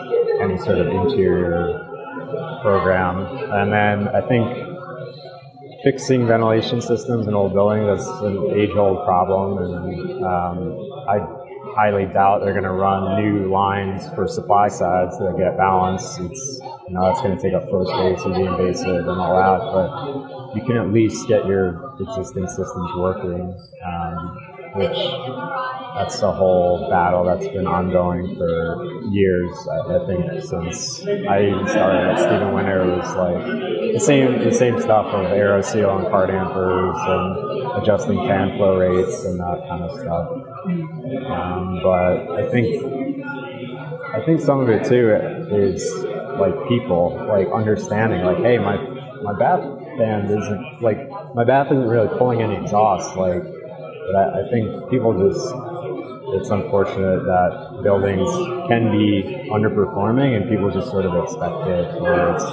any 0.41 0.57
sort 0.57 0.77
of 0.77 0.87
interior 0.87 1.79
program. 2.61 3.25
And 3.51 3.71
then 3.71 4.07
I 4.09 4.21
think 4.27 4.75
fixing 5.83 6.25
ventilation 6.25 6.81
systems 6.81 7.27
in 7.27 7.33
old 7.33 7.53
buildings 7.53 8.01
is 8.01 8.07
an 8.21 8.51
age-old 8.55 9.05
problem, 9.05 9.57
and 9.59 10.23
um, 10.23 10.57
I 11.07 11.19
highly 11.75 12.05
doubt 12.05 12.41
they're 12.41 12.53
going 12.53 12.63
to 12.63 12.71
run 12.71 13.21
new 13.21 13.51
lines 13.51 14.07
for 14.15 14.27
supply 14.27 14.67
sides 14.67 15.17
that 15.19 15.35
get 15.37 15.57
balanced. 15.57 16.19
It's 16.21 16.59
you 16.87 16.93
know 16.93 17.05
that's 17.05 17.21
going 17.21 17.37
to 17.37 17.41
take 17.41 17.53
up 17.53 17.69
floor 17.69 17.85
space 17.85 18.23
and 18.25 18.33
be 18.33 18.41
invasive 18.41 19.07
and 19.07 19.19
all 19.19 19.35
that, 19.35 19.61
but 19.75 20.55
you 20.55 20.65
can 20.65 20.77
at 20.77 20.91
least 20.91 21.27
get 21.27 21.45
your 21.45 21.93
existing 21.99 22.47
systems 22.47 22.91
working, 22.97 23.53
um, 23.85 24.39
which 24.75 24.97
that's 25.95 26.21
a 26.21 26.31
whole 26.31 26.89
battle 26.89 27.23
that's 27.23 27.47
been 27.47 27.67
ongoing 27.67 28.35
for 28.35 28.83
years. 29.09 29.51
I, 29.71 29.95
I 29.95 30.05
think 30.05 30.43
since 30.43 31.01
I 31.05 31.43
even 31.47 31.67
started 31.69 32.11
at 32.11 32.19
Steven 32.19 32.53
Winter, 32.53 32.85
was 32.85 33.15
like 33.15 33.93
the 33.93 33.99
same 33.99 34.43
the 34.43 34.53
same 34.53 34.81
stuff 34.81 35.05
of 35.07 35.27
Aeroseal 35.27 35.99
and 35.99 36.07
card 36.07 36.29
and 36.29 37.81
adjusting 37.81 38.17
fan 38.27 38.57
flow 38.57 38.77
rates 38.77 39.23
and 39.23 39.39
that 39.39 39.63
kind 39.69 39.83
of 39.83 39.91
stuff. 39.99 40.29
Um, 41.31 41.79
but 41.81 42.31
I 42.35 42.49
think 42.51 42.83
I 44.13 44.21
think 44.25 44.41
some 44.41 44.59
of 44.59 44.69
it 44.69 44.85
too 44.85 45.11
is 45.55 45.89
like 46.39 46.67
people 46.67 47.15
like 47.29 47.47
understanding 47.53 48.25
like 48.25 48.37
hey 48.37 48.57
my 48.57 48.75
my 49.23 49.33
bath 49.37 49.63
band 49.97 50.29
isn't 50.29 50.81
like 50.81 51.09
my 51.33 51.45
bath 51.45 51.67
isn't 51.67 51.87
really 51.87 52.09
pulling 52.17 52.41
any 52.41 52.55
exhaust 52.55 53.15
like 53.15 53.43
but 54.05 54.15
I, 54.15 54.45
I 54.45 54.49
think 54.49 54.89
people 54.89 55.13
just 55.13 55.53
it's 56.37 56.49
unfortunate 56.49 57.23
that 57.23 57.79
buildings 57.83 58.29
can 58.67 58.91
be 58.91 59.23
underperforming 59.51 60.35
and 60.35 60.49
people 60.49 60.71
just 60.71 60.89
sort 60.89 61.05
of 61.05 61.13
expect 61.23 61.67
it 61.67 62.01
or 62.01 62.33
it's 62.33 62.43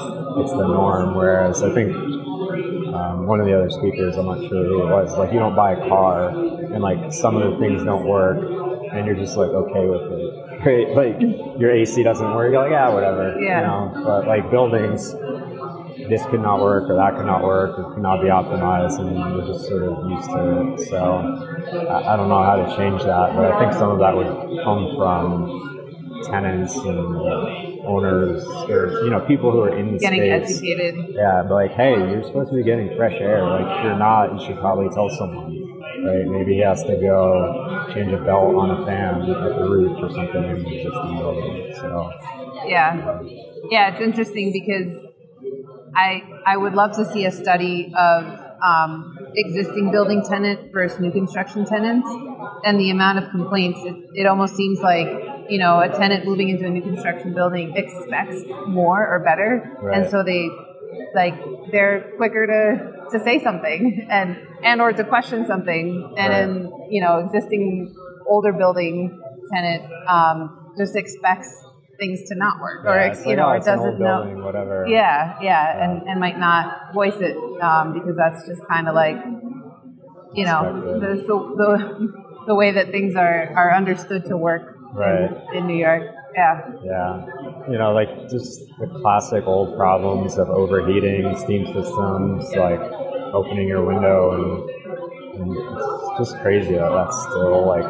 it's 0.42 0.52
the 0.52 0.66
norm 0.66 1.14
whereas 1.14 1.62
I 1.62 1.73
think 1.73 1.94
um, 2.94 3.26
one 3.26 3.40
of 3.40 3.47
the 3.47 3.54
other 3.56 3.71
speakers, 3.71 4.16
I'm 4.16 4.26
not 4.26 4.38
sure 4.40 4.64
who 4.64 4.82
it 4.82 4.87
was, 4.87 5.16
like 5.16 5.32
you 5.32 5.38
don't 5.38 5.56
buy 5.56 5.73
a 5.73 5.88
car 5.88 6.28
and 6.28 6.80
like 6.80 7.12
some 7.12 7.37
of 7.37 7.52
the 7.52 7.59
things 7.59 7.82
don't 7.85 8.06
work 8.06 8.38
and 8.92 9.06
you're 9.06 9.16
just 9.16 9.37
like 9.37 9.49
okay 9.50 9.87
with 9.87 10.02
it. 10.12 10.38
Right? 10.62 10.88
Like 10.94 11.21
your 11.59 11.73
AC 11.73 12.02
doesn't 12.02 12.35
work, 12.35 12.52
you're 12.52 12.62
like, 12.62 12.71
yeah, 12.71 12.88
whatever. 12.90 13.40
Yeah. 13.40 13.61
You 13.61 13.66
know? 13.66 14.04
But 14.04 14.26
like 14.26 14.50
buildings, 14.50 15.14
this 16.09 16.25
could 16.27 16.41
not 16.41 16.61
work 16.61 16.89
or 16.91 16.97
that 16.97 17.17
could 17.17 17.27
not 17.27 17.43
work 17.43 17.79
or 17.79 17.93
could 17.95 18.03
not 18.03 18.21
be 18.23 18.29
optimized 18.29 18.99
and 18.99 19.15
we're 19.17 19.47
just 19.47 19.67
sort 19.69 19.83
of 19.85 20.11
used 20.11 20.29
to 20.31 20.73
it. 20.75 20.89
So 20.89 20.99
I, 21.89 22.15
I 22.15 22.17
don't 22.17 22.29
know 22.29 22.43
how 22.43 22.57
to 22.57 22.77
change 22.77 23.03
that, 23.03 23.35
but 23.37 23.51
I 23.53 23.59
think 23.61 23.73
some 23.75 23.91
of 23.91 23.99
that 24.01 24.17
would 24.17 24.27
come 24.65 24.95
from 24.97 25.69
tenants 26.31 26.75
and 26.77 26.99
owners 27.85 28.45
or 28.71 29.03
you 29.05 29.11
know 29.11 29.21
people 29.27 29.51
who 29.51 29.61
are 29.61 29.77
in 29.77 29.93
the 29.95 29.99
Getting 29.99 30.21
space. 30.21 30.59
educated. 30.59 30.95
Yeah, 31.11 31.43
but 31.43 31.55
like, 31.55 31.73
hey, 31.73 31.95
you're 31.95 32.23
supposed 32.23 32.51
to 32.51 32.57
be 32.57 32.63
getting 32.63 32.95
fresh 32.97 33.15
air. 33.21 33.43
Like, 33.45 33.67
if 33.79 33.85
you're 33.85 33.99
not, 33.99 34.39
you 34.39 34.47
should 34.47 34.59
probably 34.59 34.89
tell 34.95 35.11
someone. 35.11 35.59
Right? 36.05 36.27
Maybe 36.27 36.55
he 36.55 36.61
has 36.61 36.83
to 36.85 36.97
go 36.97 37.91
change 37.95 38.13
a 38.13 38.19
belt 38.25 38.55
on 38.55 38.71
a 38.71 38.87
fan 38.87 39.23
at 39.23 39.27
the 39.27 39.69
roof 39.69 39.99
or 40.03 40.11
something 40.11 40.43
in 40.45 40.63
the 40.63 40.77
existing 40.77 41.17
building. 41.19 41.75
So, 41.77 42.11
Yeah, 42.67 43.21
yeah, 43.71 43.93
it's 43.93 44.01
interesting 44.01 44.53
because 44.53 45.05
I 45.95 46.23
I 46.47 46.57
would 46.57 46.75
love 46.75 46.97
to 46.97 47.05
see 47.13 47.25
a 47.27 47.31
study 47.33 47.93
of 47.97 48.25
um, 48.65 49.19
existing 49.35 49.91
building 49.91 50.23
tenant 50.29 50.73
versus 50.73 51.01
new 51.01 51.11
construction 51.13 51.65
tenants, 51.65 52.09
and 52.65 52.79
the 52.79 52.91
amount 52.91 53.19
of 53.19 53.31
complaints. 53.31 53.81
It, 53.85 53.97
it 54.15 54.27
almost 54.27 54.55
seems 54.57 54.81
like 54.81 55.09
you 55.49 55.59
know 55.59 55.81
a 55.81 55.89
tenant 55.89 56.25
moving 56.25 56.49
into 56.49 56.67
a 56.67 56.71
new 56.71 56.83
construction 56.83 57.35
building 57.35 57.75
expects 57.77 58.43
more 58.69 59.07
or 59.07 59.21
better, 59.21 59.79
and 59.93 60.09
so 60.11 60.23
they 60.23 60.49
like 61.15 61.35
they're 61.71 62.13
quicker 62.17 62.47
to 62.47 63.19
to 63.19 63.23
say 63.25 63.43
something 63.43 64.07
and 64.11 64.37
and 64.65 64.81
or 64.81 64.93
to 64.93 65.05
question 65.05 65.47
something, 65.47 66.15
and 66.17 66.33
Right. 66.33 66.47
then 66.47 66.73
you 66.91 67.03
know 67.03 67.19
existing 67.19 67.95
older 68.27 68.53
building 68.53 69.21
tenant 69.53 69.83
um, 70.09 70.73
just 70.79 70.97
expects 70.97 71.49
things 72.02 72.18
to 72.28 72.35
not 72.44 72.54
work 72.66 72.80
or 72.85 72.97
yeah, 72.97 73.06
ex- 73.09 73.18
it's 73.18 73.26
you 73.26 73.37
like, 73.37 73.38
know 73.40 73.47
oh, 73.47 73.54
or 73.54 73.56
an 73.56 73.64
doesn't 73.73 73.99
know 74.06 74.16
building, 74.23 74.38
whatever. 74.49 74.76
yeah 74.99 75.38
yeah 75.49 75.82
and, 75.82 75.92
and 76.09 76.16
might 76.26 76.38
not 76.49 76.92
voice 77.00 77.18
it 77.28 77.37
um, 77.68 77.85
because 77.97 78.16
that's 78.23 78.40
just 78.50 78.62
kind 78.73 78.87
of 78.90 78.94
like 79.02 79.18
you 80.35 80.44
know 80.49 80.61
the, 81.04 81.09
the, 81.28 81.37
the, 81.61 81.75
the 82.49 82.54
way 82.54 82.71
that 82.73 82.87
things 82.90 83.14
are, 83.16 83.52
are 83.61 83.71
understood 83.80 84.25
to 84.26 84.37
work 84.37 84.64
Right. 84.94 85.30
in, 85.52 85.56
in 85.59 85.66
New 85.71 85.80
York 85.88 86.02
yeah 86.35 86.54
Yeah, 86.85 87.26
you 87.71 87.78
know, 87.80 87.90
like 88.00 88.11
just 88.35 88.61
the 88.80 88.87
classic 89.00 89.44
old 89.47 89.76
problems 89.76 90.37
of 90.42 90.49
overheating 90.49 91.25
steam 91.44 91.64
systems, 91.76 92.44
like 92.56 92.80
opening 93.40 93.68
your 93.68 93.85
window, 93.92 94.18
and, 94.37 94.52
and 95.40 95.49
it's 95.56 96.18
just 96.21 96.32
crazy 96.42 96.75
that 96.75 96.90
that's 96.99 97.18
still 97.28 97.66
like 97.75 97.88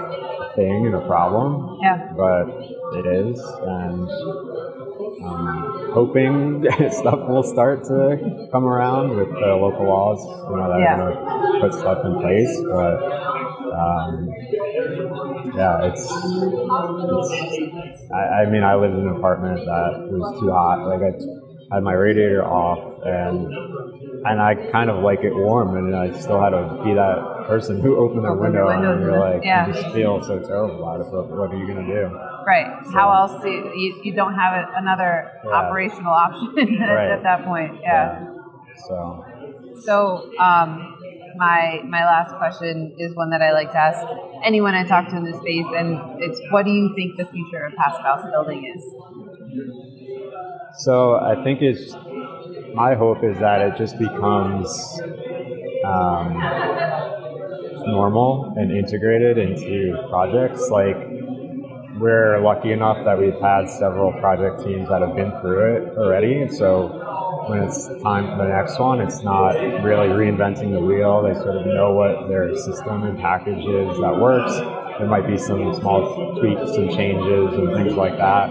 a 0.53 0.57
thing 0.57 0.87
and 0.87 0.95
a 0.95 1.01
problem. 1.07 1.79
yeah 1.83 2.13
But 2.17 2.49
it 2.99 3.07
is, 3.07 3.39
and 3.63 4.09
um, 5.25 5.91
hoping 5.95 6.65
stuff 6.91 7.21
will 7.29 7.43
start 7.43 7.85
to 7.85 8.49
come 8.53 8.65
around 8.65 9.17
with 9.17 9.29
the 9.29 9.57
local 9.61 9.87
laws, 9.87 10.21
you 10.51 10.57
know, 10.57 10.69
that 10.69 10.81
Yeah. 10.81 11.01
are 11.01 11.15
going 11.15 11.15
to 11.15 11.61
put 11.61 11.73
stuff 11.81 12.05
in 12.05 12.15
place. 12.21 12.61
But 12.69 12.97
um, 13.73 14.29
yeah, 15.57 15.87
it's, 15.89 16.05
it's 16.05 18.11
I, 18.13 18.43
I 18.43 18.47
mean, 18.51 18.63
I 18.63 18.75
lived 18.75 18.95
in 18.95 19.09
an 19.09 19.17
apartment 19.17 19.65
that 19.65 20.09
was 20.11 20.39
too 20.41 20.51
hot. 20.51 20.87
Like 20.87 21.01
I 21.03 21.13
had 21.77 21.83
my 21.83 21.95
radiator 21.95 22.45
off 22.45 23.01
and 23.05 23.47
and 24.25 24.41
I 24.41 24.55
kind 24.71 24.89
of 24.91 25.03
like 25.03 25.25
it 25.25 25.35
warm, 25.35 25.77
and 25.77 25.97
I 25.97 26.13
still 26.21 26.41
had 26.41 26.51
to 26.51 26.81
be 26.85 26.95
that 26.95 27.19
person 27.47 27.81
who 27.81 27.97
opened 27.97 28.25
their 28.25 28.33
Open 28.33 28.43
window, 28.53 28.69
and 28.69 29.01
you're 29.01 29.19
like, 29.19 29.45
yeah. 29.45 29.67
you 29.67 29.73
just 29.73 29.95
feel 29.95 30.23
so 30.23 30.39
terrible 30.41 30.79
about 30.83 31.01
it. 31.01 31.07
But 31.11 31.29
what 31.29 31.51
are 31.51 31.57
you 31.57 31.67
gonna 31.67 31.87
do? 31.87 32.11
Right. 32.47 32.67
How 32.93 33.11
else 33.13 33.43
do 33.43 33.49
you, 33.51 33.73
you, 33.75 34.01
you 34.05 34.13
don't 34.15 34.35
have 34.35 34.69
another 34.75 35.31
Yeah. 35.45 35.51
operational 35.51 36.13
option 36.27 36.59
at, 36.83 36.89
Right. 36.89 37.11
at 37.11 37.23
that 37.23 37.45
point? 37.45 37.79
Yeah. 37.83 38.27
So 38.89 39.25
So, 39.75 40.31
um, 40.39 40.99
my 41.37 41.81
my 41.89 42.05
last 42.05 42.35
question 42.37 42.95
is 42.99 43.15
one 43.15 43.31
that 43.31 43.41
I 43.43 43.53
like 43.53 43.71
to 43.73 43.79
ask 43.79 44.07
anyone 44.45 44.75
I 44.75 44.85
talk 44.85 45.09
to 45.11 45.17
in 45.17 45.25
this 45.25 45.37
space, 45.37 45.67
and 45.77 45.99
it's 46.21 46.41
what 46.51 46.65
do 46.65 46.71
you 46.71 46.93
think 46.95 47.17
the 47.17 47.25
future 47.25 47.65
of 47.65 47.75
Passive 47.77 48.03
House 48.03 48.25
building 48.31 48.65
is? 48.75 48.83
So 50.85 51.17
I 51.17 51.43
think 51.43 51.61
it's 51.63 51.95
my 52.75 52.95
hope 52.95 53.23
is 53.23 53.39
that 53.39 53.61
it 53.61 53.77
just 53.77 53.99
becomes 53.99 55.01
um, 55.85 56.37
normal 57.87 58.55
and 58.57 58.71
integrated 58.71 59.39
into 59.39 59.97
projects. 60.09 60.69
Like 60.71 60.97
we're 61.99 62.41
lucky 62.41 62.73
enough 62.73 63.05
that 63.05 63.19
we've 63.19 63.39
had 63.41 63.69
several 63.69 64.13
project 64.21 64.65
teams 64.65 64.89
that 64.89 65.03
have 65.03 65.15
been 65.15 65.31
through 65.41 65.77
it 65.77 65.99
already. 65.99 66.49
So 66.49 66.89
when 67.49 67.63
it's 67.63 67.87
time 68.03 68.27
for 68.27 68.45
the 68.45 68.49
next 68.49 68.79
one, 68.79 69.01
it's 69.01 69.23
not 69.23 69.53
really 69.83 70.09
reinventing 70.09 70.73
the 70.73 70.81
wheel. 70.81 71.23
They 71.23 71.35
sort 71.35 71.57
of 71.57 71.67
know 71.67 71.93
what 71.93 72.29
their 72.29 72.55
system 72.57 73.03
and 73.05 73.19
package 73.19 73.65
is 73.65 73.99
that 74.01 74.17
works. 74.19 74.57
There 74.99 75.09
might 75.09 75.27
be 75.27 75.39
some 75.39 75.75
small 75.75 76.37
tweaks 76.39 76.71
and 76.77 76.91
changes 76.91 77.55
and 77.55 77.73
things 77.73 77.95
like 77.95 78.17
that. 78.19 78.51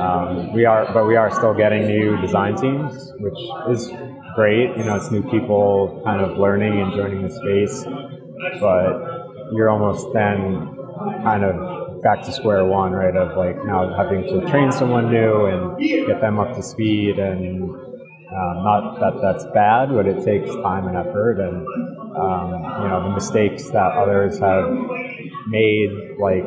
Um, 0.00 0.52
we 0.52 0.64
are, 0.64 0.92
but 0.92 1.06
we 1.06 1.16
are 1.16 1.30
still 1.30 1.54
getting 1.54 1.86
new 1.86 2.20
design 2.20 2.56
teams, 2.56 3.12
which 3.18 3.38
is 3.68 3.90
great. 4.34 4.76
You 4.76 4.84
know, 4.84 4.96
it's 4.96 5.10
new 5.10 5.22
people 5.30 6.00
kind 6.04 6.20
of 6.22 6.38
learning 6.38 6.80
and 6.80 6.92
joining 6.92 7.22
the 7.22 7.30
space, 7.30 7.84
but 8.60 9.52
you're 9.52 9.70
almost 9.70 10.06
then 10.14 10.76
kind 11.22 11.44
of 11.44 12.02
back 12.02 12.22
to 12.22 12.32
square 12.32 12.64
one, 12.64 12.92
right? 12.92 13.16
Of 13.16 13.36
like 13.36 13.56
now 13.64 13.94
having 13.96 14.22
to 14.24 14.50
train 14.50 14.72
someone 14.72 15.10
new 15.10 15.46
and 15.46 15.78
get 15.78 16.20
them 16.20 16.38
up 16.38 16.54
to 16.56 16.62
speed, 16.62 17.18
and 17.18 17.70
um, 17.70 18.54
not 18.64 19.00
that 19.00 19.20
that's 19.20 19.44
bad, 19.52 19.90
but 19.90 20.06
it 20.06 20.24
takes 20.24 20.50
time 20.62 20.86
and 20.86 20.96
effort, 20.96 21.40
and 21.40 21.66
um, 22.16 22.82
you 22.82 22.88
know 22.88 23.02
the 23.08 23.14
mistakes 23.14 23.64
that 23.70 23.92
others 23.92 24.38
have 24.38 24.70
made, 25.48 25.90
like 26.18 26.44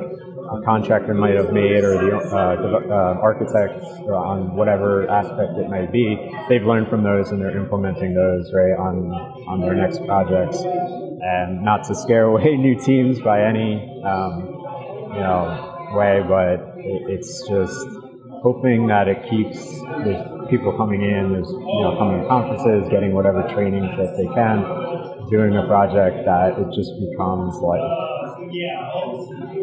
contractor 0.61 1.13
might 1.13 1.35
have 1.35 1.51
made 1.51 1.83
or 1.83 1.97
the 1.97 2.15
uh, 2.15 2.35
uh, 2.35 3.19
architect 3.21 3.81
on 4.09 4.55
whatever 4.55 5.09
aspect 5.09 5.57
it 5.57 5.69
might 5.69 5.91
be, 5.91 6.17
they've 6.49 6.63
learned 6.63 6.87
from 6.87 7.03
those 7.03 7.31
and 7.31 7.41
they're 7.41 7.57
implementing 7.57 8.13
those 8.13 8.51
right 8.53 8.77
on 8.77 9.11
on 9.47 9.61
their 9.61 9.73
next 9.73 10.03
projects. 10.05 10.61
And 10.61 11.63
not 11.63 11.83
to 11.85 11.95
scare 11.95 12.25
away 12.31 12.57
new 12.57 12.79
teams 12.79 13.19
by 13.21 13.43
any 13.43 14.01
um, 14.05 14.53
you 15.13 15.21
know 15.21 15.89
way, 15.93 16.21
but 16.27 16.59
it, 16.77 17.19
it's 17.19 17.47
just 17.47 17.87
hoping 18.43 18.87
that 18.87 19.07
it 19.07 19.23
keeps 19.29 19.57
there's 20.03 20.21
people 20.49 20.75
coming 20.75 21.01
in, 21.01 21.31
there's 21.31 21.49
you 21.49 21.81
know 21.81 21.95
coming 21.97 22.21
to 22.21 22.27
conferences, 22.27 22.89
getting 22.89 23.13
whatever 23.13 23.41
trainings 23.53 23.95
that 23.97 24.13
they 24.17 24.27
can, 24.35 24.61
doing 25.29 25.55
a 25.55 25.65
project 25.65 26.25
that 26.25 26.59
it 26.59 26.67
just 26.75 26.91
becomes 26.99 27.55
like 27.63 27.81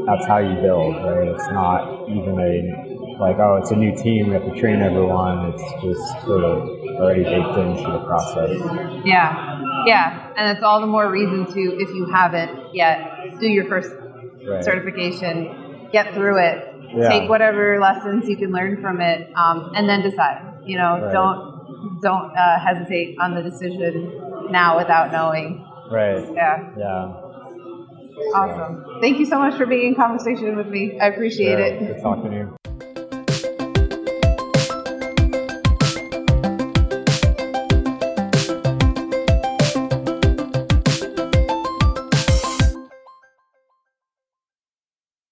that's 0.06 0.26
how 0.26 0.38
you 0.38 0.54
build, 0.60 0.96
right? 0.96 1.28
It's 1.28 1.48
not 1.50 2.08
even 2.08 2.38
a 2.38 3.20
like, 3.20 3.36
oh, 3.38 3.56
it's 3.56 3.70
a 3.70 3.76
new 3.76 3.94
team, 3.94 4.28
we 4.28 4.34
have 4.34 4.44
to 4.44 4.58
train 4.58 4.80
everyone. 4.80 5.52
It's 5.52 5.62
just 5.84 6.24
sort 6.24 6.42
of 6.42 6.68
already 7.00 7.22
baked 7.24 7.56
into 7.58 7.82
the 7.92 8.02
process. 8.06 8.50
Yeah, 9.04 9.60
yeah, 9.86 10.32
and 10.36 10.56
it's 10.56 10.62
all 10.64 10.80
the 10.80 10.86
more 10.86 11.10
reason 11.10 11.44
to, 11.46 11.60
if 11.78 11.90
you 11.94 12.06
haven't 12.06 12.74
yet, 12.74 13.38
do 13.40 13.46
your 13.46 13.66
first 13.66 13.90
Right. 14.48 14.64
certification, 14.64 15.88
get 15.92 16.14
through 16.14 16.38
it, 16.38 16.74
Yeah. 16.96 17.08
take 17.08 17.28
whatever 17.28 17.78
lessons 17.78 18.26
you 18.28 18.36
can 18.36 18.50
learn 18.52 18.80
from 18.80 19.00
it, 19.02 19.28
um, 19.36 19.72
and 19.76 19.86
then 19.88 20.00
decide. 20.02 20.40
You 20.64 20.78
know, 20.78 21.00
Right. 21.02 21.12
don't 21.12 22.00
don't 22.02 22.32
uh, 22.36 22.58
hesitate 22.58 23.16
on 23.20 23.34
the 23.34 23.42
decision 23.42 24.48
now 24.50 24.76
without 24.78 25.12
knowing. 25.12 25.62
Right. 25.90 26.24
Yeah, 26.34 26.70
Yeah. 26.76 27.12
Awesome. 28.34 28.84
Thank 29.00 29.18
you 29.18 29.26
so 29.26 29.38
much 29.38 29.54
for 29.56 29.66
being 29.66 29.88
in 29.88 29.94
conversation 29.94 30.56
with 30.56 30.68
me. 30.68 30.96
I 31.00 31.08
appreciate 31.08 31.58
Yeah, 31.58 31.64
it. 31.66 31.86
Good 31.86 32.02
talking 32.02 32.30
to 32.30 32.36
you. 32.36 32.69